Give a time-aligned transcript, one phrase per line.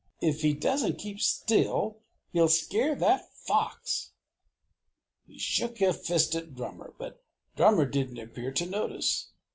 [0.19, 1.99] "If he doesn't keep still,
[2.33, 4.13] he'll scare that fox!"
[5.27, 7.23] He shook a fist at Drummer, but
[7.55, 9.27] Drummer didn't appear to notice.